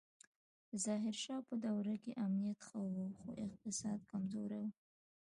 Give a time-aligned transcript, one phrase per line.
[0.69, 4.71] د ظاهر شاه په دوره کې امنیت ښه و خو اقتصاد کمزوری و